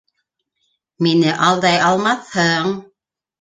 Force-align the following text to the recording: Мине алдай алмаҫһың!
Мине 1.07 1.35
алдай 1.49 1.77
алмаҫһың! 1.91 2.73